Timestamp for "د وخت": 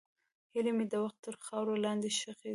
0.91-1.17